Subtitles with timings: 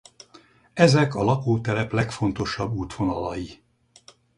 [0.73, 3.61] Ezek a lakótelep legfontosabb útvonalai.